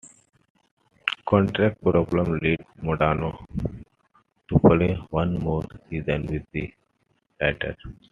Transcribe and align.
Contract 1.27 1.79
problems 1.83 2.41
lead 2.41 2.57
Modano 2.81 3.45
to 4.47 4.57
play 4.57 4.95
one 5.11 5.35
more 5.39 5.61
season 5.91 6.25
with 6.25 6.41
the 6.53 6.73
Raiders. 7.39 7.77